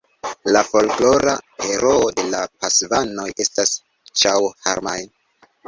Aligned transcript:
La 0.53 0.61
folklora 0.69 1.35
heroo 1.65 2.09
de 2.21 2.25
la 2.31 2.41
Pasvanoj 2.65 3.29
estas 3.47 3.77
Ĉaŭharmal. 4.25 5.09